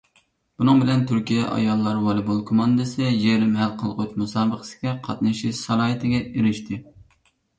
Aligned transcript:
بۇنىڭ 0.61 0.79
بىلەن، 0.83 1.01
تۈركىيە 1.09 1.43
ئاياللار 1.57 1.99
ۋالىبول 2.05 2.39
كوماندىسى 2.51 3.11
يېرىم 3.25 3.53
ھەل 3.61 3.75
قىلغۇچ 3.83 4.17
مۇسابىقىگە 4.23 4.93
قاتنىشىش 5.09 5.61
سالاھىيىتىگە 5.67 6.23
ئېرىشتى. 6.25 6.81